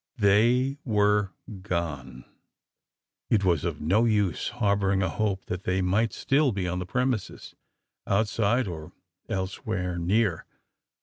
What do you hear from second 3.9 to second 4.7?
use